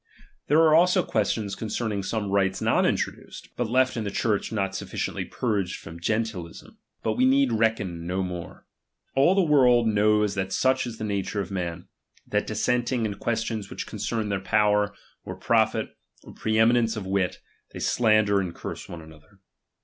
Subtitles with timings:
[0.47, 4.51] There are also questions concern ing some rites not introduced, but left in the Church
[4.51, 6.75] not sufficiently purged from GentUism.
[7.03, 8.65] But we need reckon no more.
[9.15, 11.87] All the world knows that such is the nature of men,
[12.25, 14.93] that dissent ing in questions which concern their potver,
[15.23, 15.89] or profit,
[16.23, 17.37] or pre eminence of wit,
[17.71, 18.55] they slander and.
[18.55, 19.37] curse each other.